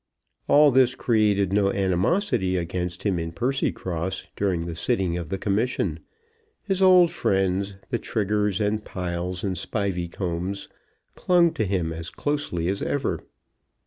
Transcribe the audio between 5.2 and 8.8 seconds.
the Commission. His old friends, the Triggers,